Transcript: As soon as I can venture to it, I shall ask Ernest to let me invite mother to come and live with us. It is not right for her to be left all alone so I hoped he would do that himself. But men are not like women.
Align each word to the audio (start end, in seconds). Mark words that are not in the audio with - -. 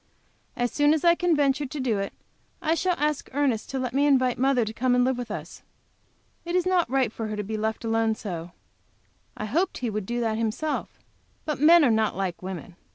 As 0.55 0.71
soon 0.71 0.95
as 0.95 1.03
I 1.03 1.13
can 1.13 1.35
venture 1.35 1.67
to 1.67 1.97
it, 1.99 2.11
I 2.59 2.73
shall 2.73 2.95
ask 2.97 3.29
Ernest 3.33 3.69
to 3.69 3.77
let 3.77 3.93
me 3.93 4.07
invite 4.07 4.39
mother 4.39 4.65
to 4.65 4.73
come 4.73 4.95
and 4.95 5.03
live 5.03 5.15
with 5.15 5.29
us. 5.29 5.61
It 6.43 6.55
is 6.55 6.65
not 6.65 6.89
right 6.89 7.13
for 7.13 7.27
her 7.27 7.35
to 7.35 7.43
be 7.43 7.55
left 7.55 7.85
all 7.85 7.91
alone 7.91 8.15
so 8.15 8.51
I 9.37 9.45
hoped 9.45 9.77
he 9.77 9.91
would 9.91 10.07
do 10.07 10.19
that 10.19 10.39
himself. 10.39 10.97
But 11.45 11.59
men 11.61 11.85
are 11.85 11.91
not 11.91 12.17
like 12.17 12.41
women. 12.41 12.77